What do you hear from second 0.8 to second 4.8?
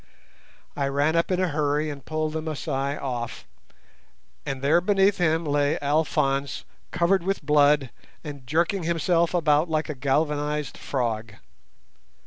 ran up in a hurry and pulled the Masai off, and